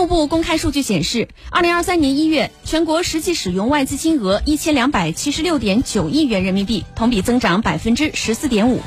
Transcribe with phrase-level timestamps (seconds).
[0.00, 8.80] 公布公开数据显示二零二三年一月全国实际使用外资金额一千两百七十六点九亿元人民币同比增长百分之十四点五。